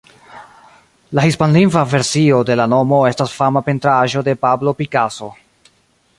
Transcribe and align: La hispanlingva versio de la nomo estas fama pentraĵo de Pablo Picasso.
La 1.17 1.27
hispanlingva 1.27 1.83
versio 1.91 2.41
de 2.51 2.57
la 2.61 2.67
nomo 2.73 3.03
estas 3.13 3.37
fama 3.43 3.65
pentraĵo 3.69 4.27
de 4.31 4.39
Pablo 4.49 4.75
Picasso. 4.83 5.33